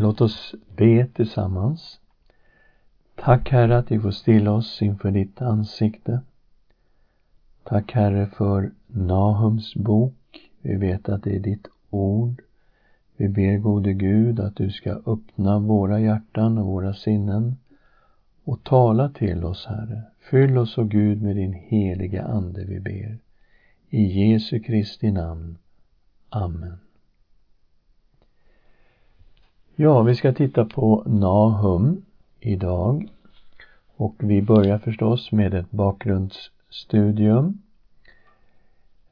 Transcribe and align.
Låt 0.00 0.20
oss 0.20 0.54
be 0.76 1.06
tillsammans. 1.06 2.00
Tack 3.14 3.50
Herre 3.50 3.78
att 3.78 3.90
vi 3.90 4.00
får 4.00 4.10
stilla 4.10 4.52
oss 4.52 4.82
inför 4.82 5.10
ditt 5.10 5.42
ansikte. 5.42 6.20
Tack 7.64 7.92
Herre 7.92 8.26
för 8.26 8.70
Nahums 8.86 9.74
bok. 9.74 10.50
Vi 10.62 10.74
vet 10.74 11.08
att 11.08 11.22
det 11.22 11.36
är 11.36 11.40
ditt 11.40 11.68
ord. 11.90 12.42
Vi 13.16 13.28
ber 13.28 13.58
gode 13.58 13.92
Gud 13.92 14.40
att 14.40 14.56
du 14.56 14.70
ska 14.70 14.90
öppna 15.06 15.58
våra 15.58 16.00
hjärtan 16.00 16.58
och 16.58 16.66
våra 16.66 16.94
sinnen 16.94 17.56
och 18.44 18.64
tala 18.64 19.08
till 19.08 19.44
oss, 19.44 19.66
Herre. 19.66 20.02
Fyll 20.30 20.58
oss, 20.58 20.78
o 20.78 20.84
Gud, 20.84 21.22
med 21.22 21.36
din 21.36 21.52
heliga 21.52 22.24
Ande, 22.24 22.64
vi 22.64 22.80
ber. 22.80 23.18
I 23.90 24.02
Jesu 24.02 24.60
Kristi 24.60 25.10
namn. 25.10 25.58
Amen. 26.28 26.78
Ja, 29.80 30.02
vi 30.02 30.14
ska 30.14 30.32
titta 30.32 30.64
på 30.64 31.02
Nahum 31.06 32.02
idag. 32.40 33.08
Och 33.96 34.14
vi 34.18 34.42
börjar 34.42 34.78
förstås 34.78 35.32
med 35.32 35.54
ett 35.54 35.70
bakgrundsstudium. 35.70 37.58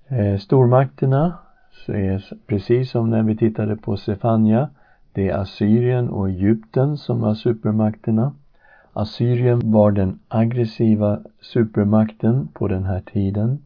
Eh, 0.08 0.38
stormakterna 0.38 1.38
så 1.72 1.92
är 1.92 2.24
precis 2.46 2.90
som 2.90 3.10
när 3.10 3.22
vi 3.22 3.36
tittade 3.36 3.76
på 3.76 3.96
Sefania, 3.96 4.68
det 5.12 5.28
är 5.28 5.36
Assyrien 5.36 6.08
och 6.08 6.28
Egypten 6.28 6.96
som 6.96 7.20
var 7.20 7.34
supermakterna. 7.34 8.32
Assyrien 8.92 9.72
var 9.72 9.90
den 9.90 10.18
aggressiva 10.28 11.20
supermakten 11.40 12.48
på 12.52 12.68
den 12.68 12.84
här 12.84 13.00
tiden 13.00 13.62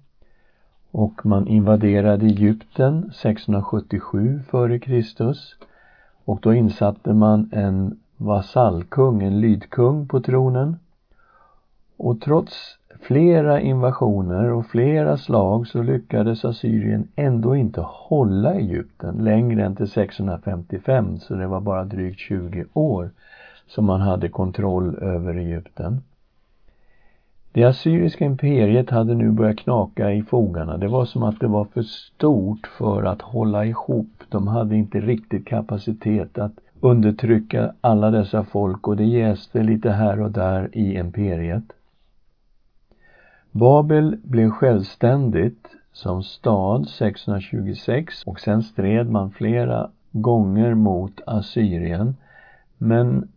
och 0.90 1.26
man 1.26 1.48
invaderade 1.48 2.26
Egypten 2.26 3.12
677 3.14 4.40
f.Kr 4.48 5.34
och 6.30 6.38
då 6.42 6.54
insatte 6.54 7.14
man 7.14 7.50
en 7.52 7.98
vasallkung, 8.16 9.22
en 9.22 9.40
lydkung 9.40 10.08
på 10.08 10.20
tronen. 10.20 10.76
Och 11.96 12.20
trots 12.20 12.78
flera 13.00 13.60
invasioner 13.60 14.52
och 14.52 14.66
flera 14.66 15.16
slag 15.16 15.66
så 15.66 15.82
lyckades 15.82 16.44
Assyrien 16.44 17.08
ändå 17.16 17.56
inte 17.56 17.80
hålla 17.80 18.54
Egypten 18.54 19.14
längre 19.24 19.64
än 19.64 19.76
till 19.76 19.90
655, 19.90 21.18
så 21.18 21.34
det 21.34 21.46
var 21.46 21.60
bara 21.60 21.84
drygt 21.84 22.18
20 22.18 22.64
år 22.72 23.10
som 23.66 23.84
man 23.84 24.00
hade 24.00 24.28
kontroll 24.28 24.94
över 24.94 25.34
Egypten. 25.34 26.02
Det 27.52 27.64
assyriska 27.64 28.24
imperiet 28.24 28.90
hade 28.90 29.14
nu 29.14 29.30
börjat 29.30 29.56
knaka 29.56 30.12
i 30.12 30.22
fogarna. 30.22 30.76
Det 30.76 30.88
var 30.88 31.04
som 31.04 31.22
att 31.22 31.40
det 31.40 31.46
var 31.46 31.64
för 31.64 31.82
stort 31.82 32.66
för 32.66 33.02
att 33.02 33.22
hålla 33.22 33.64
ihop. 33.64 34.10
De 34.28 34.48
hade 34.48 34.76
inte 34.76 35.00
riktigt 35.00 35.46
kapacitet 35.46 36.38
att 36.38 36.52
undertrycka 36.80 37.72
alla 37.80 38.10
dessa 38.10 38.44
folk 38.44 38.88
och 38.88 38.96
det 38.96 39.04
jäste 39.04 39.62
lite 39.62 39.90
här 39.90 40.20
och 40.20 40.30
där 40.30 40.68
i 40.72 40.94
imperiet. 40.94 41.64
Babel 43.50 44.16
blev 44.22 44.50
självständigt 44.50 45.68
som 45.92 46.22
stad 46.22 46.88
626 46.88 48.22
och 48.26 48.40
sen 48.40 48.62
stred 48.62 49.10
man 49.10 49.30
flera 49.30 49.90
gånger 50.12 50.74
mot 50.74 51.20
Assyrien. 51.26 52.16
Men 52.78 53.28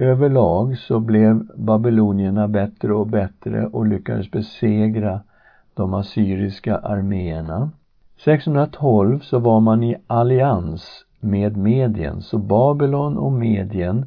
överlag 0.00 0.78
så 0.78 1.00
blev 1.00 1.46
babylonierna 1.56 2.48
bättre 2.48 2.94
och 2.94 3.06
bättre 3.06 3.66
och 3.66 3.86
lyckades 3.86 4.30
besegra 4.30 5.20
de 5.74 5.94
assyriska 5.94 6.76
arméerna. 6.76 7.70
612 8.24 9.20
så 9.20 9.38
var 9.38 9.60
man 9.60 9.82
i 9.82 9.96
allians 10.06 11.04
med 11.20 11.56
Medien, 11.56 12.22
så 12.22 12.38
Babylon 12.38 13.18
och 13.18 13.32
Medien 13.32 14.06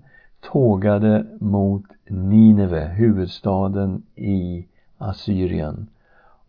tågade 0.52 1.25
mot 1.39 1.83
Nineve, 2.07 2.85
huvudstaden 2.85 4.03
i 4.16 4.66
Assyrien 4.97 5.88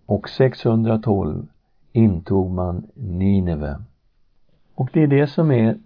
och 0.06 0.28
612 0.28 1.46
intog 1.92 2.50
man 2.50 2.86
Nineve. 2.94 3.76
Och 4.74 4.90
det 4.92 5.02
är 5.02 5.06
det 5.06 5.26
som 5.26 5.50
är 5.50 5.78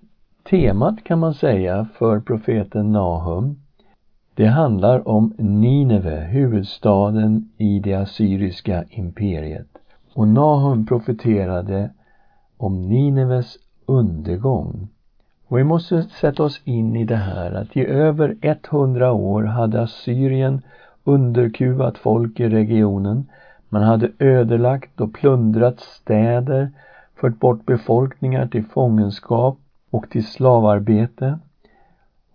temat 0.50 1.04
kan 1.04 1.18
man 1.18 1.34
säga 1.34 1.86
för 1.94 2.20
profeten 2.20 2.92
Nahum. 2.92 3.56
Det 4.34 4.46
handlar 4.46 5.08
om 5.08 5.34
Nineve, 5.38 6.16
huvudstaden 6.16 7.50
i 7.56 7.78
det 7.78 7.94
assyriska 7.94 8.84
imperiet. 8.90 9.66
Och 10.14 10.28
Nahum 10.28 10.86
profeterade 10.86 11.90
om 12.56 12.82
Nineves 12.82 13.56
undergång. 13.86 14.88
Och 15.48 15.58
vi 15.58 15.64
måste 15.64 16.02
sätta 16.02 16.42
oss 16.42 16.60
in 16.64 16.96
i 16.96 17.04
det 17.04 17.16
här 17.16 17.52
att 17.52 17.76
i 17.76 17.86
över 17.86 18.36
100 18.40 19.12
år 19.12 19.42
hade 19.42 19.82
Assyrien 19.82 20.62
underkuvat 21.04 21.98
folk 21.98 22.40
i 22.40 22.48
regionen. 22.48 23.26
Man 23.68 23.82
hade 23.82 24.10
ödelagt 24.18 25.00
och 25.00 25.14
plundrat 25.14 25.80
städer, 25.80 26.70
fört 27.20 27.38
bort 27.38 27.66
befolkningar 27.66 28.46
till 28.46 28.64
fångenskap 28.64 29.58
och 29.90 30.10
till 30.10 30.26
slavarbete. 30.26 31.38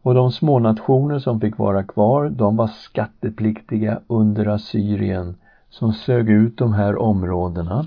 Och 0.01 0.13
de 0.13 0.31
smånationer 0.31 1.19
som 1.19 1.39
fick 1.39 1.57
vara 1.57 1.83
kvar, 1.83 2.29
de 2.29 2.55
var 2.55 2.67
skattepliktiga 2.67 3.99
under 4.07 4.45
Assyrien 4.45 5.35
som 5.69 5.93
sög 5.93 6.29
ut 6.29 6.57
de 6.57 6.73
här 6.73 6.97
områdena. 6.97 7.85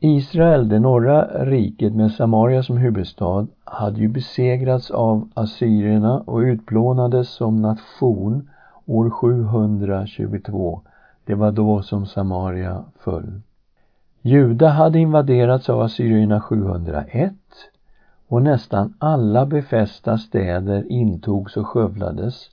Israel, 0.00 0.68
det 0.68 0.80
norra 0.80 1.44
riket 1.44 1.94
med 1.94 2.12
Samaria 2.12 2.62
som 2.62 2.76
huvudstad, 2.76 3.46
hade 3.64 4.00
ju 4.00 4.08
besegrats 4.08 4.90
av 4.90 5.28
assyrierna 5.34 6.20
och 6.20 6.38
utplånades 6.38 7.28
som 7.28 7.62
nation 7.62 8.48
år 8.86 9.10
722. 9.10 10.80
Det 11.24 11.34
var 11.34 11.52
då 11.52 11.82
som 11.82 12.06
Samaria 12.06 12.84
föll. 12.98 13.40
Juda 14.22 14.68
hade 14.68 14.98
invaderats 14.98 15.70
av 15.70 15.80
assyrierna 15.80 16.40
701 16.40 17.32
och 18.34 18.42
nästan 18.42 18.94
alla 18.98 19.46
befästa 19.46 20.18
städer 20.18 20.92
intogs 20.92 21.56
och 21.56 21.66
skövlades. 21.66 22.50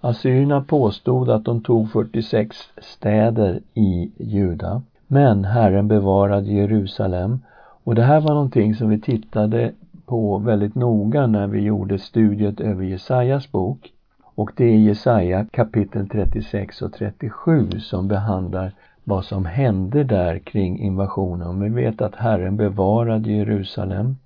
Assyrierna 0.00 0.60
påstod 0.60 1.30
att 1.30 1.44
de 1.44 1.62
tog 1.62 1.90
46 1.90 2.56
städer 2.78 3.60
i 3.74 4.12
Juda. 4.18 4.82
Men 5.06 5.44
Herren 5.44 5.88
bevarade 5.88 6.52
Jerusalem 6.52 7.40
och 7.84 7.94
det 7.94 8.02
här 8.02 8.20
var 8.20 8.34
någonting 8.34 8.74
som 8.74 8.88
vi 8.88 9.00
tittade 9.00 9.72
på 10.06 10.38
väldigt 10.38 10.74
noga 10.74 11.26
när 11.26 11.46
vi 11.46 11.60
gjorde 11.60 11.98
studiet 11.98 12.60
över 12.60 12.84
Jesajas 12.84 13.52
bok. 13.52 13.92
Och 14.34 14.50
det 14.56 14.64
är 14.64 14.78
Jesaja 14.78 15.46
kapitel 15.50 16.08
36 16.08 16.82
och 16.82 16.92
37 16.92 17.70
som 17.70 18.08
behandlar 18.08 18.72
vad 19.04 19.24
som 19.24 19.44
hände 19.44 20.04
där 20.04 20.38
kring 20.38 20.78
invasionen. 20.78 21.60
Vi 21.60 21.68
vet 21.68 22.02
att 22.02 22.14
Herren 22.14 22.56
bevarade 22.56 23.32
Jerusalem. 23.32 24.16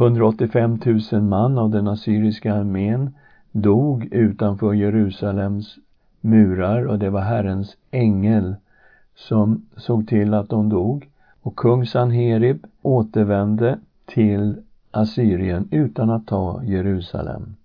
185 0.00 0.78
000 1.12 1.22
man 1.22 1.58
av 1.58 1.70
den 1.70 1.88
assyriska 1.88 2.54
armén 2.54 3.14
dog 3.52 4.08
utanför 4.10 4.72
Jerusalems 4.72 5.76
murar 6.20 6.84
och 6.84 6.98
det 6.98 7.10
var 7.10 7.20
Herrens 7.20 7.76
ängel 7.90 8.54
som 9.14 9.66
såg 9.76 10.08
till 10.08 10.34
att 10.34 10.48
de 10.48 10.68
dog. 10.68 11.08
Och 11.42 11.56
kung 11.56 11.86
Sanherib 11.86 12.66
återvände 12.82 13.78
till 14.06 14.56
Assyrien 14.90 15.68
utan 15.70 16.10
att 16.10 16.26
ta 16.26 16.62
Jerusalem. 16.64 17.56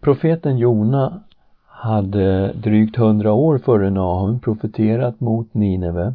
Profeten 0.00 0.58
Jona 0.58 1.20
hade 1.66 2.52
drygt 2.52 2.96
hundra 2.96 3.32
år 3.32 3.58
före 3.58 3.90
Nahum 3.90 4.40
profeterat 4.40 5.20
mot 5.20 5.54
Nineve 5.54 6.14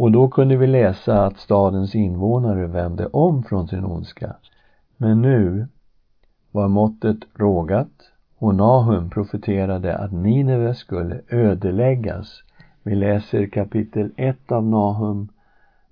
och 0.00 0.12
då 0.12 0.28
kunde 0.28 0.56
vi 0.56 0.66
läsa 0.66 1.26
att 1.26 1.38
stadens 1.38 1.94
invånare 1.94 2.66
vände 2.66 3.06
om 3.06 3.42
från 3.42 3.68
sin 3.68 3.84
ondska. 3.84 4.36
Men 4.96 5.22
nu 5.22 5.66
var 6.50 6.68
måttet 6.68 7.16
rågat 7.34 8.10
och 8.38 8.54
Nahum 8.54 9.10
profeterade 9.10 9.98
att 9.98 10.12
Nineve 10.12 10.74
skulle 10.74 11.20
ödeläggas. 11.28 12.42
Vi 12.82 12.94
läser 12.94 13.46
kapitel 13.46 14.10
1 14.16 14.52
av 14.52 14.64
Nahum, 14.64 15.28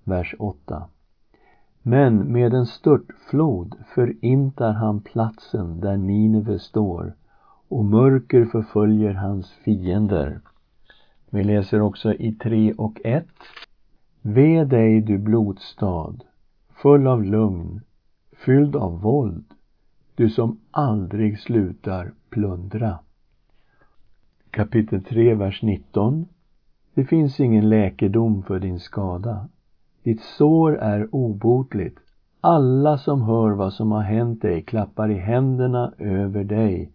vers 0.04 0.34
8. 0.38 0.82
Men 1.82 2.32
med 2.32 2.54
en 2.54 2.66
störtflod 2.66 3.74
förintar 3.94 4.72
han 4.72 5.00
platsen 5.00 5.80
där 5.80 5.96
Nineve 5.96 6.58
står 6.58 7.14
och 7.68 7.84
mörker 7.84 8.44
förföljer 8.44 9.12
hans 9.12 9.50
fiender. 9.50 10.40
Vi 11.30 11.44
läser 11.44 11.80
också 11.80 12.14
i 12.14 12.32
3 12.32 12.72
och 12.72 13.00
1. 13.04 13.26
Ve 14.30 14.64
dig 14.64 15.00
du 15.00 15.18
blodstad, 15.18 16.14
full 16.82 17.06
av 17.06 17.24
lugn, 17.24 17.80
fylld 18.44 18.76
av 18.76 19.00
våld, 19.00 19.44
du 20.14 20.30
som 20.30 20.60
aldrig 20.70 21.38
slutar 21.38 22.12
plundra. 22.30 22.98
Kapitel 24.50 25.04
3, 25.04 25.34
vers 25.34 25.62
19. 25.62 26.26
Det 26.94 27.04
finns 27.04 27.40
ingen 27.40 27.68
läkedom 27.68 28.42
för 28.42 28.58
din 28.58 28.80
skada. 28.80 29.48
Ditt 30.02 30.20
sår 30.20 30.78
är 30.78 31.14
obotligt. 31.14 31.98
alla 32.40 32.98
som 32.98 33.22
hör 33.22 33.50
vad 33.50 33.72
som 33.72 33.92
har 33.92 34.02
hänt 34.02 34.42
dig 34.42 34.62
klappar 34.62 35.10
i 35.10 35.18
händerna 35.18 35.92
över 35.98 36.44
dig. 36.44 36.92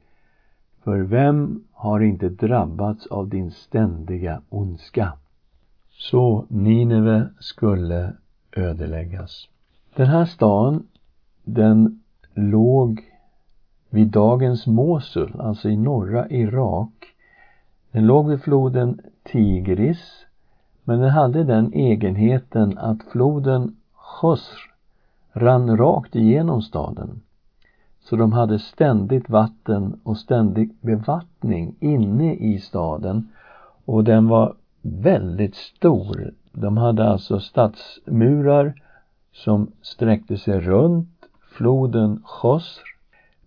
För 0.84 1.00
vem 1.00 1.64
har 1.72 2.00
inte 2.00 2.30
drabbats 2.30 3.08
av 3.08 3.30
din 3.30 3.52
ständiga 3.52 4.42
ondska? 4.50 5.14
Så 6.12 6.46
Nineve 6.48 7.30
skulle 7.40 8.14
ödeläggas. 8.52 9.48
Den 9.96 10.08
här 10.08 10.26
staden, 10.26 10.88
den 11.44 12.04
låg 12.34 13.02
vid 13.90 14.08
dagens 14.08 14.68
Mosul, 14.68 15.36
alltså 15.40 15.70
i 15.70 15.78
norra 15.78 16.30
Irak. 16.30 17.06
Den 17.92 18.06
låg 18.06 18.30
vid 18.30 18.42
floden 18.42 19.00
Tigris, 19.24 20.26
men 20.84 21.00
den 21.00 21.10
hade 21.10 21.44
den 21.44 21.74
egenheten 21.74 22.78
att 22.78 23.04
floden 23.12 23.76
Khosr 23.96 24.72
rann 25.34 25.78
rakt 25.78 26.16
igenom 26.16 26.62
staden. 26.62 27.22
Så 28.02 28.16
de 28.16 28.34
hade 28.34 28.60
ständigt 28.60 29.30
vatten 29.30 30.00
och 30.04 30.18
ständig 30.18 30.76
bevattning 30.82 31.76
inne 31.80 32.36
i 32.36 32.60
staden 32.60 33.28
och 33.86 34.04
den 34.04 34.28
var 34.28 34.56
väldigt 34.84 35.56
stor. 35.56 36.34
De 36.52 36.78
hade 36.78 37.10
alltså 37.10 37.40
stadsmurar 37.40 38.74
som 39.32 39.72
sträckte 39.82 40.38
sig 40.38 40.60
runt 40.60 41.10
floden 41.58 42.24
Khosr 42.26 42.82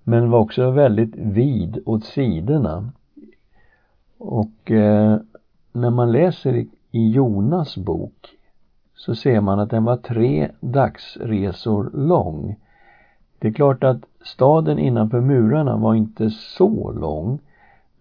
men 0.03 0.31
var 0.31 0.39
också 0.39 0.71
väldigt 0.71 1.17
vid 1.17 1.83
åt 1.87 2.05
sidorna. 2.05 2.93
Och 4.19 4.71
eh, 4.71 5.19
när 5.73 5.91
man 5.91 6.13
läser 6.13 6.57
i, 6.57 6.69
i 6.91 7.11
Jonas 7.11 7.77
bok 7.77 8.29
så 8.95 9.15
ser 9.15 9.41
man 9.41 9.61
att 9.61 9.71
den 9.71 9.85
var 9.85 9.97
tre 9.97 10.51
dagsresor 10.61 11.91
lång. 11.95 12.57
Det 13.39 13.49
är 13.49 13.53
klart 13.53 13.85
att 13.85 14.01
staden 14.25 14.79
innanför 14.79 15.21
murarna 15.21 15.77
var 15.77 15.95
inte 15.95 16.31
så 16.31 16.93
lång. 16.93 17.41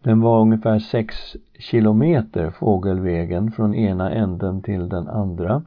Den 0.05 0.21
var 0.21 0.41
ungefär 0.41 0.79
sex 0.79 1.35
kilometer 1.59 2.49
fågelvägen 2.49 3.51
från 3.51 3.75
ena 3.75 4.11
änden 4.11 4.61
till 4.61 4.89
den 4.89 5.07
andra. 5.07 5.61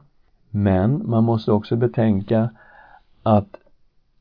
Men 0.49 1.09
man 1.09 1.23
måste 1.23 1.51
också 1.51 1.75
betänka 1.75 2.49
att 3.23 3.55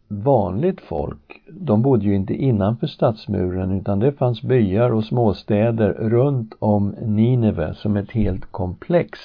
vanligt 0.09 0.81
folk, 0.81 1.43
de 1.50 1.82
bodde 1.82 2.05
ju 2.05 2.15
inte 2.15 2.35
innanför 2.35 2.87
stadsmuren 2.87 3.70
utan 3.73 3.99
det 3.99 4.12
fanns 4.12 4.43
byar 4.43 4.91
och 4.91 5.05
småstäder 5.05 5.93
runt 5.93 6.55
om 6.59 6.94
Nineve 7.03 7.75
som 7.75 7.97
ett 7.97 8.11
helt 8.11 8.53
komplex. 8.53 9.19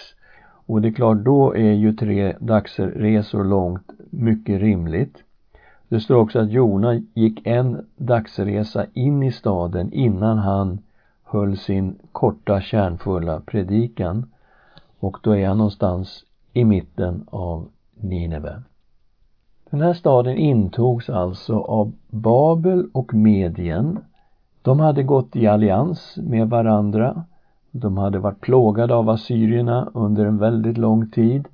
Och 0.66 0.82
det 0.82 0.88
är 0.88 0.94
klart, 0.94 1.18
då 1.18 1.56
är 1.56 1.74
ju 1.74 1.94
tre 1.94 2.36
dagsresor 2.40 3.44
långt 3.44 3.92
mycket 4.10 4.62
rimligt. 4.62 5.24
Det 5.90 6.00
står 6.00 6.16
också 6.16 6.40
att 6.40 6.52
Jona 6.52 7.02
gick 7.14 7.48
en 7.48 7.86
dagsresa 7.98 8.86
in 8.94 9.24
i 9.24 9.32
staden 9.32 9.94
innan 9.94 10.38
han 10.38 10.80
höll 11.24 11.58
sin 11.58 11.96
korta 12.12 12.62
kärnfulla 12.62 13.40
predikan. 13.40 14.32
Och 15.00 15.18
då 15.24 15.36
är 15.36 15.48
han 15.48 15.58
någonstans 15.58 16.24
i 16.54 16.66
mitten 16.66 17.24
av 17.32 17.68
Nineve. 17.96 18.64
Den 19.70 19.82
här 19.82 19.94
staden 19.94 20.38
intogs 20.38 21.10
alltså 21.10 21.60
av 21.60 21.92
Babel 22.10 22.90
och 22.94 23.14
Medien. 23.14 24.00
De 24.62 24.80
hade 24.80 25.04
gått 25.04 25.36
i 25.36 25.48
allians 25.48 26.18
med 26.18 26.50
varandra. 26.50 27.26
De 27.72 27.98
hade 27.98 28.20
varit 28.20 28.42
plågade 28.42 28.96
av 28.96 29.10
assyrierna 29.10 29.92
under 29.94 30.26
en 30.26 30.38
väldigt 30.38 30.78
lång 30.78 31.10
tid 31.12 31.48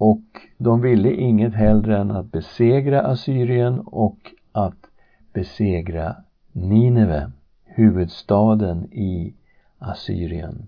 och 0.00 0.22
de 0.58 0.80
ville 0.80 1.12
inget 1.12 1.54
hellre 1.54 1.98
än 1.98 2.10
att 2.10 2.32
besegra 2.32 3.00
Assyrien 3.00 3.80
och 3.80 4.18
att 4.52 4.86
besegra 5.32 6.14
Nineve, 6.52 7.30
huvudstaden 7.64 8.84
i 8.92 9.34
Assyrien. 9.78 10.66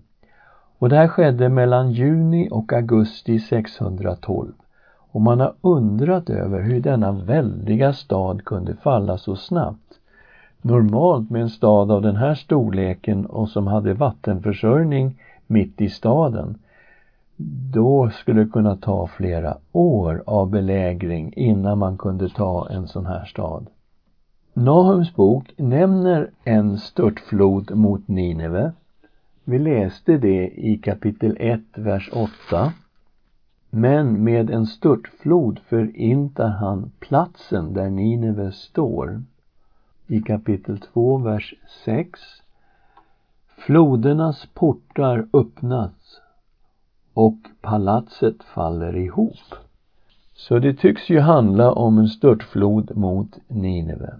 Och 0.77 0.89
det 0.89 0.95
här 0.95 1.07
skedde 1.07 1.49
mellan 1.49 1.91
juni 1.91 2.49
och 2.51 2.73
augusti 2.73 3.39
612. 3.39 4.51
Och 5.11 5.21
man 5.21 5.39
har 5.39 5.53
undrat 5.61 6.29
över 6.29 6.61
hur 6.61 6.81
denna 6.81 7.11
väldiga 7.11 7.93
stad 7.93 8.45
kunde 8.45 8.75
falla 8.75 9.17
så 9.17 9.35
snabbt. 9.35 9.99
Normalt 10.61 11.29
med 11.29 11.41
en 11.41 11.49
stad 11.49 11.91
av 11.91 12.01
den 12.01 12.15
här 12.15 12.35
storleken 12.35 13.25
och 13.25 13.49
som 13.49 13.67
hade 13.67 13.93
vattenförsörjning 13.93 15.19
mitt 15.47 15.81
i 15.81 15.89
staden 15.89 16.57
då 17.73 18.09
skulle 18.09 18.43
det 18.43 18.49
kunna 18.49 18.75
ta 18.75 19.07
flera 19.07 19.57
år 19.71 20.23
av 20.25 20.49
belägring 20.49 21.33
innan 21.35 21.77
man 21.77 21.97
kunde 21.97 22.29
ta 22.29 22.67
en 22.69 22.87
sån 22.87 23.05
här 23.05 23.25
stad. 23.25 23.67
Nahums 24.53 25.15
bok 25.15 25.53
nämner 25.57 26.29
en 26.43 26.77
störtflod 26.77 27.75
mot 27.75 28.07
Nineve 28.07 28.71
vi 29.45 29.59
läste 29.59 30.17
det 30.17 30.47
i 30.47 30.77
kapitel 30.77 31.37
1, 31.39 31.61
vers 31.75 32.09
8. 32.13 32.73
Men 33.69 34.23
med 34.23 34.49
en 34.49 34.65
störtflod 34.65 35.59
förintar 35.59 36.49
han 36.49 36.91
platsen 36.99 37.73
där 37.73 37.89
Nineve 37.89 38.51
står. 38.51 39.23
I 40.07 40.21
kapitel 40.21 40.79
2, 40.79 41.17
vers 41.17 41.53
6. 41.85 42.19
Flodernas 43.57 44.47
portar 44.53 45.27
öppnas 45.33 45.91
och 47.13 47.37
palatset 47.61 48.43
faller 48.43 48.95
ihop. 48.95 49.55
Så 50.33 50.59
det 50.59 50.73
tycks 50.73 51.09
ju 51.09 51.19
handla 51.19 51.71
om 51.71 51.97
en 51.97 52.07
störtflod 52.07 52.97
mot 52.97 53.37
Nineve. 53.47 54.13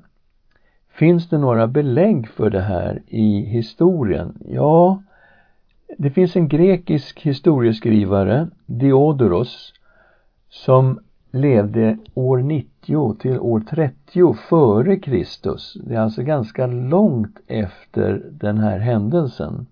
Finns 0.90 1.30
det 1.30 1.38
några 1.38 1.68
belägg 1.68 2.28
för 2.28 2.50
det 2.50 2.62
här 2.62 3.02
i 3.08 3.42
historien? 3.42 4.38
Ja, 4.46 5.04
det 5.98 6.10
finns 6.10 6.36
en 6.36 6.48
grekisk 6.48 7.22
historieskrivare, 7.22 8.48
Diodoros, 8.66 9.74
som 10.50 11.00
levde 11.32 11.98
år 12.14 12.38
90 12.38 13.16
till 13.20 13.40
år 13.40 13.60
30 13.60 14.34
före 14.50 14.96
Kristus. 14.96 15.78
Det 15.84 15.96
är 15.96 16.00
alltså 16.00 16.24
ganska 16.24 16.68
långt 16.68 17.40
efter 17.48 18.26
den 18.32 18.58
här 18.58 18.80
händelsen. 18.80 19.66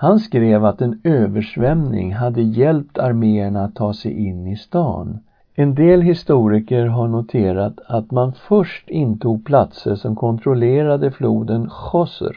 Han 0.00 0.18
skrev 0.18 0.64
att 0.64 0.80
en 0.80 1.00
översvämning 1.04 2.14
hade 2.14 2.42
hjälpt 2.42 2.98
arméerna 2.98 3.64
att 3.64 3.74
ta 3.74 3.94
sig 3.94 4.26
in 4.26 4.46
i 4.46 4.56
stan. 4.56 5.18
En 5.54 5.74
del 5.74 6.02
historiker 6.02 6.86
har 6.86 7.08
noterat 7.08 7.80
att 7.86 8.10
man 8.10 8.32
först 8.32 8.88
intog 8.88 9.44
platser 9.44 9.94
som 9.94 10.16
kontrollerade 10.16 11.10
floden 11.10 11.70
Choser. 11.70 12.36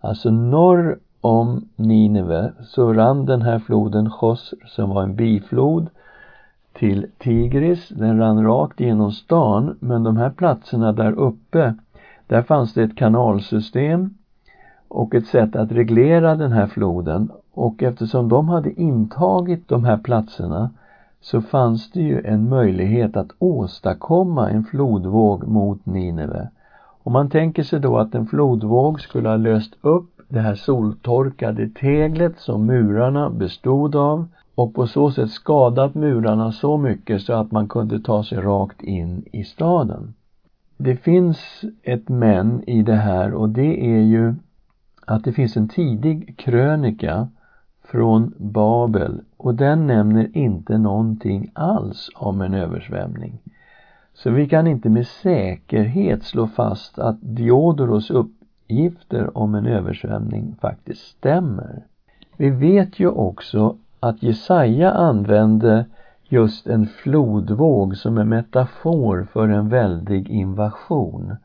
alltså 0.00 0.30
norr 0.30 0.98
om 1.20 1.68
Nineve 1.76 2.52
så 2.62 2.92
rann 2.92 3.26
den 3.26 3.42
här 3.42 3.58
floden 3.58 4.10
Choser 4.10 4.58
som 4.66 4.90
var 4.90 5.02
en 5.02 5.16
biflod 5.16 5.86
till 6.72 7.06
Tigris. 7.18 7.88
Den 7.88 8.18
rann 8.18 8.44
rakt 8.44 8.80
genom 8.80 9.12
stan 9.12 9.76
men 9.80 10.02
de 10.02 10.16
här 10.16 10.30
platserna 10.30 10.92
där 10.92 11.12
uppe 11.12 11.74
där 12.26 12.42
fanns 12.42 12.74
det 12.74 12.82
ett 12.82 12.96
kanalsystem 12.96 14.14
och 14.88 15.14
ett 15.14 15.26
sätt 15.26 15.56
att 15.56 15.72
reglera 15.72 16.34
den 16.34 16.52
här 16.52 16.66
floden 16.66 17.30
och 17.52 17.82
eftersom 17.82 18.28
de 18.28 18.48
hade 18.48 18.80
intagit 18.80 19.68
de 19.68 19.84
här 19.84 19.96
platserna 19.96 20.70
så 21.20 21.40
fanns 21.40 21.90
det 21.90 22.00
ju 22.00 22.22
en 22.24 22.48
möjlighet 22.48 23.16
att 23.16 23.30
åstadkomma 23.38 24.50
en 24.50 24.64
flodvåg 24.64 25.48
mot 25.48 25.86
Nineve. 25.86 26.48
Om 27.02 27.12
man 27.12 27.30
tänker 27.30 27.62
sig 27.62 27.80
då 27.80 27.98
att 27.98 28.14
en 28.14 28.26
flodvåg 28.26 29.00
skulle 29.00 29.28
ha 29.28 29.36
löst 29.36 29.74
upp 29.80 30.10
det 30.28 30.40
här 30.40 30.54
soltorkade 30.54 31.68
teglet 31.68 32.38
som 32.38 32.66
murarna 32.66 33.30
bestod 33.30 33.96
av 33.96 34.26
och 34.54 34.74
på 34.74 34.86
så 34.86 35.10
sätt 35.10 35.30
skadat 35.30 35.94
murarna 35.94 36.52
så 36.52 36.76
mycket 36.76 37.22
så 37.22 37.32
att 37.32 37.52
man 37.52 37.68
kunde 37.68 38.00
ta 38.00 38.24
sig 38.24 38.38
rakt 38.38 38.82
in 38.82 39.24
i 39.32 39.44
staden. 39.44 40.14
Det 40.76 40.96
finns 40.96 41.64
ett 41.82 42.08
men 42.08 42.68
i 42.68 42.82
det 42.82 42.94
här 42.96 43.34
och 43.34 43.48
det 43.48 43.96
är 43.96 44.00
ju 44.00 44.34
att 45.08 45.24
det 45.24 45.32
finns 45.32 45.56
en 45.56 45.68
tidig 45.68 46.36
krönika 46.38 47.28
från 47.84 48.34
Babel 48.36 49.20
och 49.36 49.54
den 49.54 49.86
nämner 49.86 50.36
inte 50.36 50.78
någonting 50.78 51.50
alls 51.52 52.10
om 52.14 52.40
en 52.40 52.54
översvämning. 52.54 53.38
Så 54.14 54.30
vi 54.30 54.48
kan 54.48 54.66
inte 54.66 54.88
med 54.88 55.06
säkerhet 55.06 56.22
slå 56.22 56.46
fast 56.46 56.98
att 56.98 57.16
Diodoros 57.20 58.10
uppgifter 58.10 59.38
om 59.38 59.54
en 59.54 59.66
översvämning 59.66 60.56
faktiskt 60.60 61.06
stämmer. 61.06 61.82
Vi 62.36 62.50
vet 62.50 63.00
ju 63.00 63.08
också 63.08 63.76
att 64.00 64.22
Jesaja 64.22 64.90
använde 64.90 65.86
just 66.24 66.66
en 66.66 66.86
flodvåg 66.86 67.96
som 67.96 68.18
en 68.18 68.28
metafor 68.28 69.28
för 69.32 69.48
en 69.48 69.68
väldig 69.68 70.28
invasion. 70.30 71.36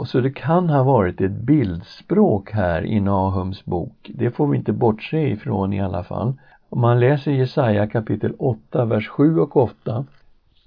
Och 0.00 0.08
så 0.08 0.20
det 0.20 0.30
kan 0.30 0.70
ha 0.70 0.82
varit 0.82 1.20
ett 1.20 1.32
bildspråk 1.32 2.50
här 2.50 2.86
i 2.86 3.00
Nahums 3.00 3.64
bok. 3.64 4.10
Det 4.14 4.30
får 4.30 4.46
vi 4.46 4.56
inte 4.56 4.72
bortse 4.72 5.28
ifrån 5.28 5.72
i 5.72 5.80
alla 5.80 6.04
fall. 6.04 6.32
Om 6.68 6.80
man 6.80 7.00
läser 7.00 7.32
Jesaja 7.32 7.86
kapitel 7.86 8.34
8, 8.38 8.84
vers 8.84 9.08
7 9.08 9.38
och 9.38 9.56
8 9.56 10.04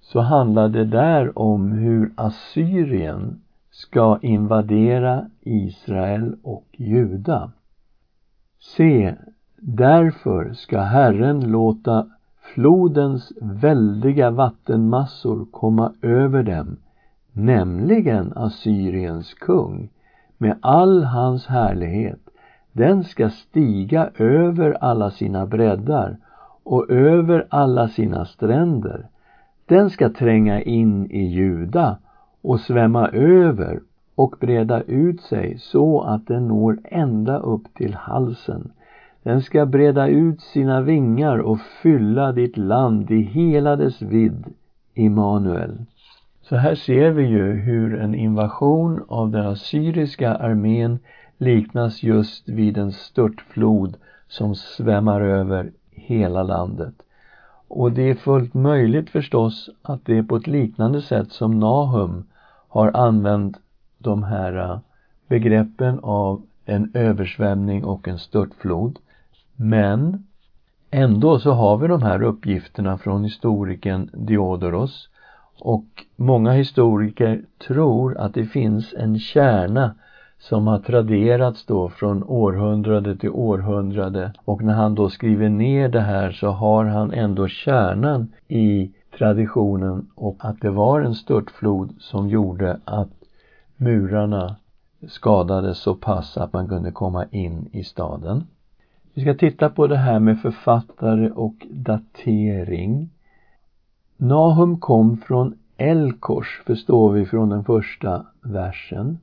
så 0.02 0.20
handlar 0.20 0.70
det 0.70 0.86
där 0.86 1.40
om 1.40 1.72
hur 1.72 2.12
Assyrien 2.16 3.42
ska 3.72 4.20
invadera 4.22 5.30
Israel 5.42 6.36
och 6.44 6.66
Juda. 6.72 7.52
Se, 8.60 9.16
därför 9.58 10.54
ska 10.54 10.82
Herren 10.82 11.52
låta 11.52 12.08
flodens 12.54 13.34
väldiga 13.42 14.30
vattenmassor 14.30 15.46
komma 15.52 15.94
över 16.02 16.44
dem, 16.44 16.78
nämligen 17.34 18.34
Assyriens 18.36 19.34
kung, 19.34 19.90
med 20.38 20.58
all 20.62 21.04
hans 21.04 21.48
härlighet. 21.48 22.20
Den 22.72 23.04
ska 23.04 23.30
stiga 23.30 24.10
över 24.18 24.78
alla 24.82 25.12
sina 25.12 25.46
breddar 25.46 26.18
och 26.64 26.90
över 26.90 27.48
alla 27.50 27.88
sina 27.88 28.26
stränder. 28.26 29.08
Den 29.66 29.90
ska 29.90 30.10
tränga 30.10 30.62
in 30.62 31.12
i 31.12 31.26
Juda 31.26 31.98
och 32.42 32.60
svämma 32.60 33.08
över 33.10 33.80
och 34.16 34.36
breda 34.40 34.82
ut 34.82 35.22
sig 35.22 35.58
så 35.60 36.02
att 36.02 36.28
den 36.28 36.48
når 36.48 36.80
ända 36.84 37.38
upp 37.40 37.74
till 37.74 37.94
halsen. 37.94 38.72
Den 39.24 39.42
ska 39.42 39.66
breda 39.66 40.08
ut 40.08 40.42
sina 40.42 40.82
vingar 40.82 41.38
och 41.38 41.60
fylla 41.82 42.32
ditt 42.32 42.58
land 42.58 43.12
i 43.12 43.22
hela 43.22 43.76
dess 43.76 44.02
vidd, 44.02 44.46
Immanuel. 44.94 45.86
Så 46.44 46.56
här 46.56 46.76
ser 46.76 47.12
vi 47.12 47.24
ju 47.24 47.52
hur 47.52 48.00
en 48.00 48.16
invasion 48.16 49.06
av 49.08 49.32
den 49.32 49.48
assyriska 49.48 50.36
armén 50.36 51.00
liknas 51.38 52.04
just 52.04 52.50
vid 52.50 52.78
en 52.78 52.92
störtflod 52.92 53.98
som 54.28 54.56
svämmar 54.56 55.22
över 55.22 55.72
hela 55.92 56.44
landet. 56.44 56.94
Och 57.68 57.92
det 57.92 58.10
är 58.10 58.16
fullt 58.16 58.54
möjligt 58.54 59.10
förstås 59.10 59.70
att 59.82 60.06
det 60.06 60.18
är 60.18 60.24
på 60.24 60.36
ett 60.36 60.48
liknande 60.48 61.02
sätt 61.02 61.32
som 61.32 61.60
Nahum 61.60 62.26
har 62.68 62.92
använt 62.96 63.58
de 63.98 64.24
här 64.24 64.72
äh, 64.72 64.80
begreppen 65.28 66.00
av 66.00 66.42
en 66.66 66.92
översvämning 66.94 67.84
och 67.84 68.08
en 68.08 68.20
störtflod. 68.20 69.00
Men 69.56 70.28
ändå 70.92 71.40
så 71.40 71.52
har 71.52 71.78
vi 71.78 71.88
de 71.88 72.02
här 72.02 72.24
uppgifterna 72.24 72.98
från 72.98 73.24
historikern 73.24 74.10
Diodoros 74.14 75.10
och 75.60 75.86
många 76.16 76.52
historiker 76.52 77.42
tror 77.68 78.18
att 78.18 78.34
det 78.34 78.46
finns 78.46 78.94
en 78.98 79.20
kärna 79.20 79.96
som 80.40 80.68
har 80.68 80.80
traderats 80.80 81.66
då 81.66 81.90
från 81.90 82.24
århundrade 82.24 83.18
till 83.18 83.30
århundrade 83.30 84.34
och 84.46 84.64
när 84.64 84.74
han 84.74 84.96
då 84.96 85.10
skriver 85.10 85.50
ner 85.50 85.90
det 85.90 86.02
här 86.02 86.32
så 86.32 86.48
har 86.48 86.86
han 86.86 87.12
ändå 87.12 87.48
kärnan 87.48 88.34
i 88.48 88.92
traditionen 89.18 90.08
och 90.16 90.36
att 90.40 90.62
det 90.62 90.70
var 90.70 91.02
en 91.02 91.16
störtflod 91.16 91.94
som 92.00 92.30
gjorde 92.30 92.80
att 92.86 93.10
murarna 93.78 94.56
skadades 95.08 95.78
så 95.78 95.96
pass 95.96 96.38
att 96.38 96.54
man 96.54 96.68
kunde 96.68 96.92
komma 96.92 97.26
in 97.32 97.70
i 97.72 97.84
staden. 97.84 98.44
Vi 99.14 99.22
ska 99.22 99.34
titta 99.34 99.70
på 99.70 99.88
det 99.88 99.98
här 99.98 100.20
med 100.20 100.42
författare 100.42 101.30
och 101.30 101.56
datering. 101.72 103.10
Nahum 104.24 104.78
kom 104.78 105.18
från 105.18 105.54
Elkors, 105.78 106.62
förstår 106.66 107.12
vi 107.12 107.26
från 107.26 107.50
den 107.50 107.64
första 107.64 108.26
versen. 108.42 109.18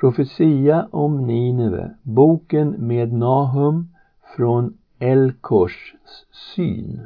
Profetia 0.00 0.86
om 0.90 1.26
Nineve, 1.26 1.94
boken 2.02 2.70
med 2.70 3.12
Nahum 3.12 3.88
från 4.36 4.76
Elkors 4.98 5.94
syn. 6.54 7.00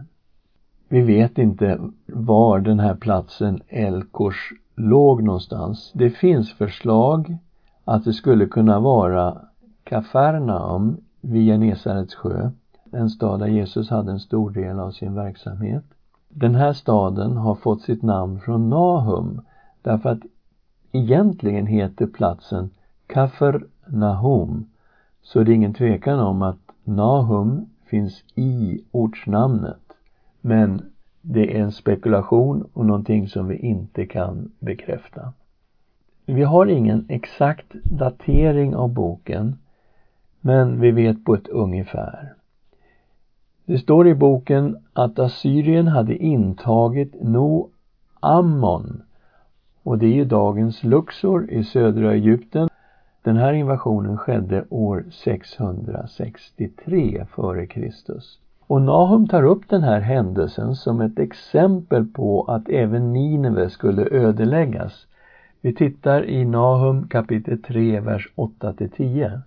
Vi 0.88 1.00
vet 1.00 1.38
inte 1.38 1.78
var 2.06 2.60
den 2.60 2.80
här 2.80 2.94
platsen 2.94 3.60
Elkors 3.68 4.52
låg 4.74 5.22
någonstans. 5.22 5.92
Det 5.94 6.10
finns 6.10 6.52
förslag 6.52 7.36
att 7.84 8.04
det 8.04 8.12
skulle 8.12 8.46
kunna 8.46 8.80
vara 8.80 9.38
Kafarnaum 9.84 10.96
vid 11.20 11.46
Genesarets 11.46 12.14
sjö, 12.14 12.50
en 12.92 13.10
stad 13.10 13.40
där 13.40 13.46
Jesus 13.46 13.90
hade 13.90 14.12
en 14.12 14.20
stor 14.20 14.50
del 14.50 14.78
av 14.80 14.90
sin 14.90 15.14
verksamhet. 15.14 15.84
Den 16.38 16.54
här 16.54 16.72
staden 16.72 17.36
har 17.36 17.54
fått 17.54 17.82
sitt 17.82 18.02
namn 18.02 18.40
från 18.40 18.70
Nahum 18.70 19.40
därför 19.82 20.10
att 20.10 20.22
egentligen 20.92 21.66
heter 21.66 22.06
platsen 22.06 22.70
Kafarnahum 23.06 24.66
så 25.22 25.42
det 25.42 25.52
är 25.52 25.54
ingen 25.54 25.74
tvekan 25.74 26.20
om 26.20 26.42
att 26.42 26.58
Nahum 26.84 27.66
finns 27.86 28.24
i 28.34 28.80
ortsnamnet. 28.90 29.92
Men 30.40 30.82
det 31.20 31.56
är 31.56 31.62
en 31.62 31.72
spekulation 31.72 32.68
och 32.72 32.86
någonting 32.86 33.28
som 33.28 33.48
vi 33.48 33.56
inte 33.56 34.06
kan 34.06 34.52
bekräfta. 34.58 35.32
Vi 36.26 36.42
har 36.42 36.66
ingen 36.66 37.06
exakt 37.08 37.74
datering 37.84 38.76
av 38.76 38.94
boken 38.94 39.58
men 40.40 40.80
vi 40.80 40.90
vet 40.90 41.24
på 41.24 41.34
ett 41.34 41.48
ungefär. 41.48 42.35
Det 43.66 43.78
står 43.78 44.08
i 44.08 44.14
boken 44.14 44.76
att 44.92 45.18
Assyrien 45.18 45.88
hade 45.88 46.16
intagit 46.16 47.22
No 47.22 47.70
Ammon 48.20 49.02
och 49.82 49.98
det 49.98 50.06
är 50.06 50.14
ju 50.14 50.24
dagens 50.24 50.84
Luxor 50.84 51.50
i 51.50 51.64
södra 51.64 52.14
Egypten. 52.14 52.68
Den 53.22 53.36
här 53.36 53.52
invasionen 53.52 54.18
skedde 54.18 54.64
år 54.70 55.04
663 55.10 57.18
f.Kr. 57.22 57.90
Och 58.66 58.82
Nahum 58.82 59.28
tar 59.28 59.42
upp 59.42 59.68
den 59.68 59.82
här 59.82 60.00
händelsen 60.00 60.74
som 60.74 61.00
ett 61.00 61.18
exempel 61.18 62.06
på 62.06 62.42
att 62.42 62.68
även 62.68 63.12
Nineve 63.12 63.70
skulle 63.70 64.08
ödeläggas. 64.10 65.06
Vi 65.60 65.74
tittar 65.74 66.24
i 66.24 66.44
Nahum 66.44 67.08
kapitel 67.08 67.62
3, 67.62 68.00
vers 68.00 68.32
8 68.34 68.74
10. 68.96 69.40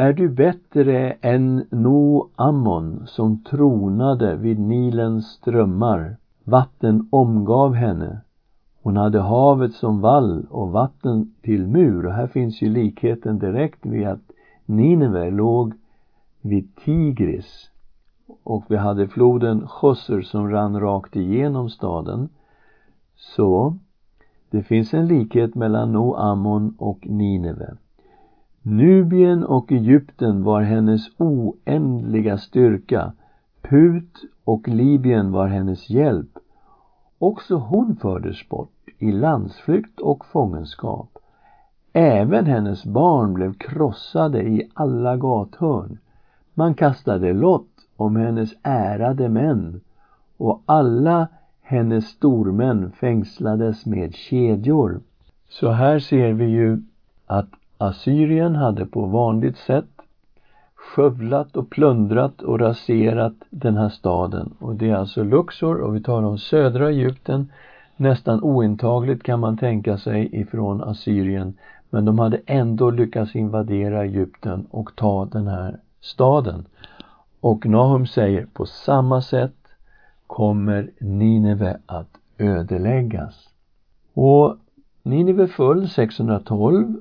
Är 0.00 0.12
du 0.12 0.28
bättre 0.28 1.10
än 1.10 1.66
No 1.70 2.30
Ammon 2.36 3.06
som 3.06 3.44
tronade 3.44 4.36
vid 4.36 4.58
Nilens 4.58 5.26
strömmar? 5.26 6.16
Vatten 6.44 7.08
omgav 7.10 7.74
henne. 7.74 8.20
Hon 8.82 8.96
hade 8.96 9.20
havet 9.20 9.72
som 9.72 10.00
vall 10.00 10.46
och 10.50 10.70
vatten 10.70 11.34
till 11.42 11.66
mur. 11.66 12.06
Och 12.06 12.12
här 12.12 12.26
finns 12.26 12.62
ju 12.62 12.68
likheten 12.68 13.38
direkt 13.38 13.86
vid 13.86 14.06
att 14.06 14.30
Nineve 14.66 15.30
låg 15.30 15.74
vid 16.40 16.76
Tigris 16.76 17.70
och 18.44 18.64
vi 18.68 18.76
hade 18.76 19.08
floden 19.08 19.68
Chosser 19.68 20.22
som 20.22 20.50
rann 20.50 20.80
rakt 20.80 21.16
igenom 21.16 21.70
staden. 21.70 22.28
Så 23.16 23.76
det 24.50 24.62
finns 24.62 24.94
en 24.94 25.06
likhet 25.06 25.54
mellan 25.54 25.92
No 25.92 26.14
Ammon 26.14 26.74
och 26.78 27.06
Nineve. 27.06 27.76
Nubien 28.62 29.44
och 29.44 29.72
Egypten 29.72 30.42
var 30.44 30.62
hennes 30.62 31.00
oändliga 31.18 32.38
styrka. 32.38 33.12
Put 33.62 34.24
och 34.44 34.68
Libyen 34.68 35.32
var 35.32 35.46
hennes 35.46 35.90
hjälp. 35.90 36.38
Också 37.18 37.56
hon 37.56 37.96
fördes 37.96 38.48
bort 38.48 38.88
i 38.98 39.12
landsflykt 39.12 40.00
och 40.00 40.26
fångenskap. 40.26 41.18
Även 41.92 42.46
hennes 42.46 42.84
barn 42.84 43.34
blev 43.34 43.54
krossade 43.54 44.42
i 44.42 44.70
alla 44.74 45.16
gathörn. 45.16 45.98
Man 46.54 46.74
kastade 46.74 47.32
lott 47.32 47.86
om 47.96 48.16
hennes 48.16 48.50
ärade 48.62 49.28
män 49.28 49.80
och 50.36 50.62
alla 50.66 51.28
hennes 51.62 52.06
stormän 52.08 52.92
fängslades 52.92 53.86
med 53.86 54.14
kedjor. 54.14 55.00
Så 55.48 55.70
här 55.70 55.98
ser 55.98 56.32
vi 56.32 56.44
ju 56.44 56.82
att 57.26 57.50
Assyrien 57.82 58.56
hade 58.56 58.86
på 58.86 59.06
vanligt 59.06 59.58
sätt 59.58 59.88
skövlat 60.74 61.56
och 61.56 61.70
plundrat 61.70 62.42
och 62.42 62.60
raserat 62.60 63.34
den 63.50 63.76
här 63.76 63.88
staden 63.88 64.54
och 64.58 64.74
det 64.74 64.90
är 64.90 64.94
alltså 64.94 65.22
Luxor 65.22 65.80
och 65.80 65.96
vi 65.96 66.02
talar 66.02 66.28
om 66.28 66.38
södra 66.38 66.90
Egypten 66.90 67.52
nästan 67.96 68.42
ointagligt 68.42 69.22
kan 69.22 69.40
man 69.40 69.56
tänka 69.56 69.98
sig 69.98 70.40
ifrån 70.40 70.82
Assyrien 70.82 71.54
men 71.90 72.04
de 72.04 72.18
hade 72.18 72.40
ändå 72.46 72.90
lyckats 72.90 73.36
invadera 73.36 74.04
Egypten 74.04 74.66
och 74.70 74.96
ta 74.96 75.24
den 75.24 75.46
här 75.46 75.78
staden. 76.00 76.64
Och 77.40 77.66
Nahum 77.66 78.06
säger 78.06 78.46
på 78.52 78.66
samma 78.66 79.22
sätt 79.22 79.56
kommer 80.26 80.90
Nineve 80.98 81.78
att 81.86 82.10
ödeläggas. 82.38 83.48
Och 84.14 84.56
Nineve 85.02 85.46
föll 85.48 85.88
612 85.88 86.96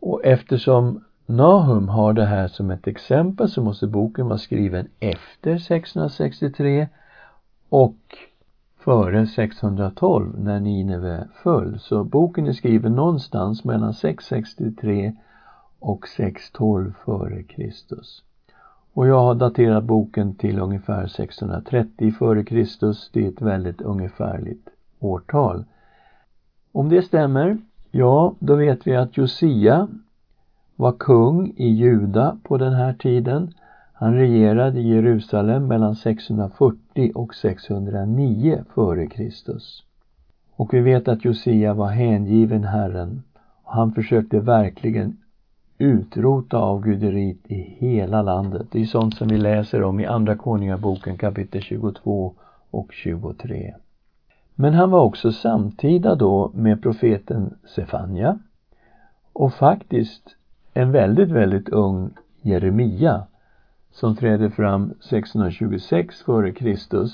och 0.00 0.24
eftersom 0.24 1.04
Nahum 1.26 1.88
har 1.88 2.12
det 2.12 2.26
här 2.26 2.48
som 2.48 2.70
ett 2.70 2.86
exempel 2.86 3.48
så 3.48 3.62
måste 3.62 3.86
boken 3.86 4.26
vara 4.26 4.38
skriven 4.38 4.88
efter 5.00 5.58
663 5.58 6.88
och 7.68 8.16
före 8.78 9.26
612 9.26 10.38
när 10.38 10.60
Nineve 10.60 11.28
föll. 11.42 11.78
Så 11.78 12.04
boken 12.04 12.46
är 12.46 12.52
skriven 12.52 12.92
någonstans 12.92 13.64
mellan 13.64 13.94
663 13.94 15.16
och 15.78 16.08
612 16.08 16.94
före 17.04 17.42
Kristus. 17.42 18.22
Och 18.92 19.06
jag 19.06 19.20
har 19.20 19.34
daterat 19.34 19.84
boken 19.84 20.34
till 20.34 20.58
ungefär 20.58 21.06
630 21.06 22.12
före 22.12 22.44
Kristus. 22.44 23.10
Det 23.12 23.24
är 23.24 23.28
ett 23.28 23.42
väldigt 23.42 23.80
ungefärligt 23.80 24.68
årtal. 24.98 25.64
Om 26.72 26.88
det 26.88 27.02
stämmer, 27.02 27.58
ja, 27.90 28.34
då 28.38 28.54
vet 28.54 28.86
vi 28.86 28.96
att 28.96 29.16
Josia 29.16 29.88
var 30.76 30.92
kung 30.92 31.52
i 31.56 31.68
Juda 31.68 32.38
på 32.42 32.58
den 32.58 32.72
här 32.72 32.92
tiden. 32.92 33.54
Han 33.92 34.14
regerade 34.14 34.80
i 34.80 34.88
Jerusalem 34.88 35.66
mellan 35.66 35.96
640 35.96 37.12
och 37.14 37.34
609 37.34 38.64
f.Kr. 38.68 39.30
Och 40.56 40.74
vi 40.74 40.80
vet 40.80 41.08
att 41.08 41.24
Josia 41.24 41.74
var 41.74 41.88
hängiven 41.88 42.64
Herren. 42.64 43.22
Och 43.64 43.72
han 43.72 43.92
försökte 43.92 44.40
verkligen 44.40 45.16
utrota 45.78 46.58
avguderiet 46.58 47.38
i 47.48 47.76
hela 47.78 48.22
landet. 48.22 48.66
Det 48.70 48.80
är 48.80 48.84
sånt 48.84 49.16
som 49.16 49.28
vi 49.28 49.38
läser 49.38 49.82
om 49.82 50.00
i 50.00 50.06
Andra 50.06 50.36
Konungaboken 50.36 51.18
kapitel 51.18 51.62
22 51.62 52.34
och 52.70 52.92
23. 52.92 53.74
Men 54.60 54.74
han 54.74 54.90
var 54.90 55.00
också 55.00 55.32
samtida 55.32 56.14
då 56.14 56.50
med 56.54 56.82
profeten 56.82 57.58
Sefania 57.64 58.38
och 59.32 59.54
faktiskt 59.54 60.36
en 60.74 60.92
väldigt, 60.92 61.30
väldigt 61.30 61.68
ung 61.68 62.10
Jeremia 62.42 63.26
som 63.90 64.16
trädde 64.16 64.50
fram 64.50 64.94
626 65.00 66.24
f.Kr. 66.28 67.06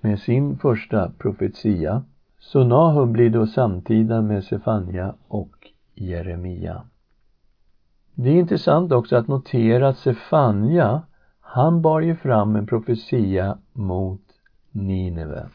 med 0.00 0.18
sin 0.18 0.58
första 0.58 1.10
profetia. 1.18 2.02
Så 2.38 2.64
Nahum 2.64 3.12
blir 3.12 3.30
då 3.30 3.46
samtida 3.46 4.22
med 4.22 4.44
Sefania 4.44 5.14
och 5.28 5.70
Jeremia. 5.94 6.82
Det 8.14 8.30
är 8.30 8.34
intressant 8.34 8.92
också 8.92 9.16
att 9.16 9.28
notera 9.28 9.88
att 9.88 9.98
Sefania, 9.98 11.02
han 11.40 11.82
bar 11.82 12.00
ju 12.00 12.16
fram 12.16 12.56
en 12.56 12.66
profetia 12.66 13.58
mot 13.72 14.22
Nineve. 14.70 15.46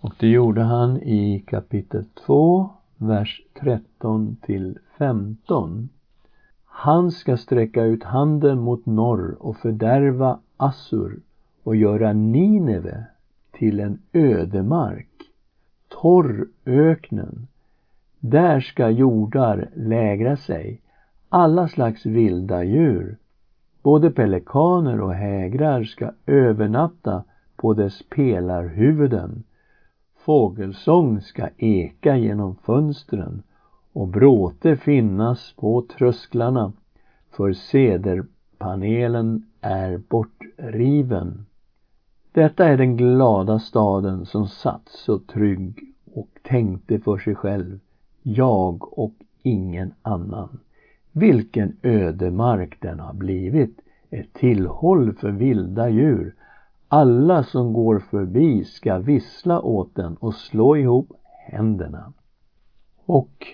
Och 0.00 0.14
det 0.18 0.28
gjorde 0.28 0.62
han 0.62 0.96
i 0.96 1.44
kapitel 1.46 2.04
2, 2.26 2.68
vers 2.96 3.42
13 3.60 4.36
till 4.42 4.78
15. 4.98 5.88
Han 6.64 7.10
ska 7.10 7.36
sträcka 7.36 7.82
ut 7.82 8.04
handen 8.04 8.60
mot 8.60 8.86
norr 8.86 9.36
och 9.40 9.56
fördärva 9.56 10.38
Assur 10.56 11.20
och 11.62 11.76
göra 11.76 12.12
Nineve 12.12 13.04
till 13.52 13.80
en 13.80 13.98
ödemark, 14.12 15.08
torr 15.88 16.46
öknen. 16.66 17.46
Där 18.20 18.60
ska 18.60 18.90
jordar 18.90 19.68
lägra 19.74 20.36
sig, 20.36 20.80
alla 21.28 21.68
slags 21.68 22.06
vilda 22.06 22.64
djur. 22.64 23.16
Både 23.82 24.10
pelikaner 24.10 25.00
och 25.00 25.14
hägrar 25.14 25.84
ska 25.84 26.10
övernatta 26.26 27.24
på 27.56 27.74
dess 27.74 28.02
pelarhuvuden. 28.02 29.42
Fågelsång 30.24 31.20
ska 31.20 31.48
eka 31.56 32.16
genom 32.16 32.56
fönstren 32.56 33.42
och 33.92 34.08
bråte 34.08 34.76
finnas 34.76 35.54
på 35.56 35.82
trösklarna, 35.82 36.72
för 37.30 37.52
sederpanelen 37.52 39.46
är 39.60 39.98
bortriven. 40.08 41.46
Detta 42.32 42.64
är 42.66 42.76
den 42.76 42.96
glada 42.96 43.58
staden 43.58 44.26
som 44.26 44.48
satt 44.48 44.88
så 44.88 45.18
trygg 45.18 45.94
och 46.14 46.28
tänkte 46.42 46.98
för 46.98 47.18
sig 47.18 47.34
själv, 47.34 47.80
jag 48.22 48.98
och 48.98 49.14
ingen 49.42 49.92
annan. 50.02 50.58
Vilken 51.12 51.76
ödemark 51.82 52.80
den 52.80 53.00
har 53.00 53.14
blivit, 53.14 53.80
ett 54.10 54.32
tillhåll 54.32 55.12
för 55.12 55.30
vilda 55.30 55.88
djur. 55.88 56.34
Alla 56.92 57.42
som 57.42 57.72
går 57.72 57.98
förbi 57.98 58.64
ska 58.64 58.98
vissla 58.98 59.60
åt 59.60 59.94
den 59.94 60.16
och 60.16 60.34
slå 60.34 60.76
ihop 60.76 61.12
händerna. 61.48 62.12
Och 63.06 63.46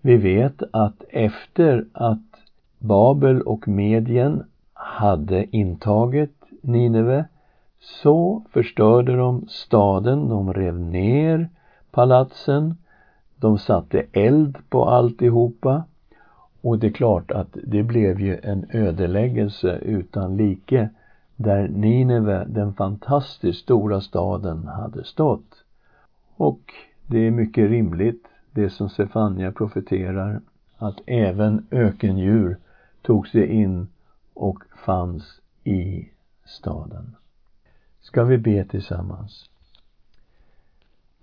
vi 0.00 0.16
vet 0.16 0.62
att 0.72 1.04
efter 1.08 1.84
att 1.92 2.40
Babel 2.78 3.42
och 3.42 3.68
Medien 3.68 4.42
hade 4.72 5.56
intagit 5.56 6.36
Nineve 6.60 7.24
så 7.80 8.42
förstörde 8.50 9.16
de 9.16 9.46
staden, 9.48 10.28
de 10.28 10.52
rev 10.52 10.80
ner 10.80 11.48
palatsen, 11.90 12.76
de 13.36 13.58
satte 13.58 14.02
eld 14.12 14.58
på 14.68 14.84
alltihopa. 14.84 15.84
Och 16.60 16.78
det 16.78 16.86
är 16.86 16.92
klart 16.92 17.30
att 17.30 17.56
det 17.64 17.82
blev 17.82 18.20
ju 18.20 18.40
en 18.42 18.66
ödeläggelse 18.72 19.78
utan 19.82 20.36
like 20.36 20.88
där 21.42 21.68
Nineve, 21.68 22.44
den 22.48 22.74
fantastiskt 22.74 23.60
stora 23.60 24.00
staden, 24.00 24.66
hade 24.66 25.04
stått. 25.04 25.64
Och 26.36 26.74
det 27.06 27.18
är 27.18 27.30
mycket 27.30 27.70
rimligt 27.70 28.26
det 28.52 28.70
som 28.70 28.88
Sefania 28.88 29.52
profeterar, 29.52 30.40
att 30.76 31.00
även 31.06 31.66
ökendjur 31.70 32.56
tog 33.02 33.28
sig 33.28 33.46
in 33.46 33.88
och 34.34 34.58
fanns 34.84 35.40
i 35.64 36.08
staden. 36.44 37.16
Ska 38.00 38.24
vi 38.24 38.38
be 38.38 38.64
tillsammans? 38.64 39.50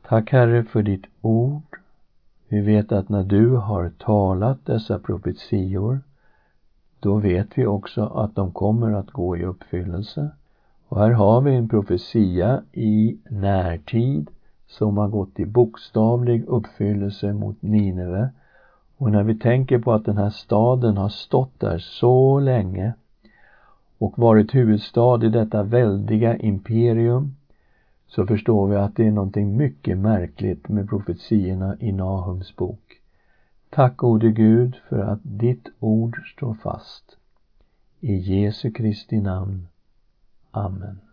Tack 0.08 0.32
Herre 0.32 0.64
för 0.64 0.84
ditt 0.84 1.06
ord. 1.22 1.78
Vi 2.48 2.62
vet 2.62 2.92
att 2.92 3.10
när 3.10 3.24
du 3.24 3.50
har 3.50 3.90
talat 3.90 4.66
dessa 4.66 5.00
profetior, 5.00 6.00
då 7.00 7.16
vet 7.16 7.58
vi 7.58 7.66
också 7.66 8.06
att 8.06 8.36
de 8.36 8.52
kommer 8.52 8.92
att 8.92 9.12
gå 9.12 9.38
i 9.38 9.46
uppfyllelse. 9.46 10.30
Och 10.88 11.00
här 11.00 11.12
har 11.12 11.42
vi 11.42 11.56
en 11.56 11.70
profetia 11.70 12.62
i 12.74 13.18
närtid 13.30 14.30
som 14.68 14.98
har 14.98 15.08
gått 15.08 15.40
i 15.40 15.46
bokstavlig 15.46 16.46
uppfyllelse 16.48 17.34
mot 17.34 17.62
Nineve. 17.62 18.30
Och 18.98 19.12
när 19.12 19.24
vi 19.24 19.40
tänker 19.40 19.80
på 19.80 19.94
att 19.94 20.06
den 20.06 20.18
här 20.18 20.30
staden 20.30 20.98
har 20.98 21.10
stått 21.10 21.60
där 21.60 21.78
så 21.78 22.40
länge 22.40 22.94
och 23.98 24.20
varit 24.20 24.56
huvudstad 24.56 25.26
i 25.26 25.30
detta 25.30 25.64
väldiga 25.64 26.38
imperium 26.38 27.36
så 28.08 28.26
förstår 28.26 28.68
vi 28.68 28.76
att 28.76 28.96
det 28.96 29.08
är 29.08 29.12
någonting 29.12 29.58
mycket 29.58 29.98
märkligt 29.98 30.70
med 30.70 30.90
profetiorna 30.90 31.76
i 31.80 31.92
Nahums 31.92 32.56
bok. 32.56 32.87
Tack 33.70 33.98
gode 33.98 34.32
Gud 34.32 34.76
för 34.90 35.00
att 35.00 35.20
ditt 35.24 35.70
ord 35.80 36.18
står 36.36 36.54
fast. 36.54 37.18
I 38.00 38.16
Jesu 38.16 38.72
Kristi 38.72 39.22
namn. 39.22 39.68
Amen. 40.52 41.07